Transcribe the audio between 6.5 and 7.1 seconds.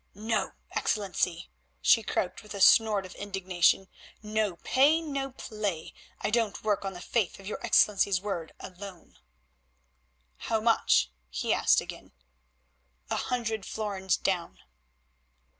work on the